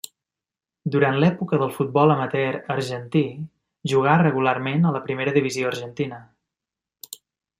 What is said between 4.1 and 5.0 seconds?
regularment a